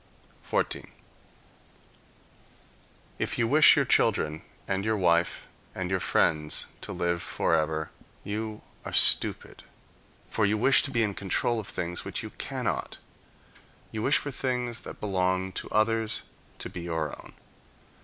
[0.41, 0.87] 14.
[3.19, 7.91] If you wish your children, and your wife, and your friends to live for ever,
[8.23, 9.61] you are stupid;
[10.27, 12.97] for you wish to be in control of things which you cannot,
[13.91, 16.23] you wish for things that belong to others
[16.57, 17.33] to be your own.